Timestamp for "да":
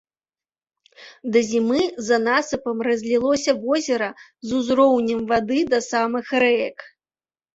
1.35-1.39, 5.75-5.79